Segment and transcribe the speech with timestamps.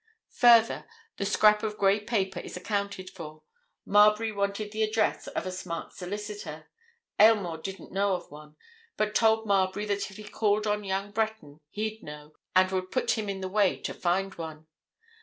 [0.37, 3.43] Further, the scrap of grey paper is accounted for.
[3.85, 6.71] Marbury wanted the address of a smart solicitor;
[7.19, 8.55] Aylmore didn't know of one
[8.97, 13.11] but told Marbury that if he called on young Breton, he'd know, and would put
[13.11, 14.65] him in the way to find one.